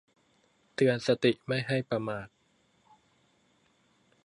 [0.75, 2.27] เตือนสติไม่ให้ประมาท